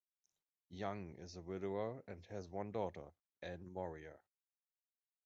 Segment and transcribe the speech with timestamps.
[0.71, 3.11] Young is a widower and has one daughter,
[3.43, 4.17] Anne Morea.